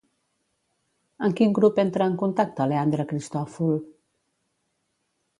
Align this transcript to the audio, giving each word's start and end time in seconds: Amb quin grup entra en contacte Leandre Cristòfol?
Amb 1.25 1.35
quin 1.39 1.51
grup 1.57 1.81
entra 1.83 2.07
en 2.11 2.15
contacte 2.21 2.67
Leandre 2.71 3.05
Cristòfol? 3.11 3.75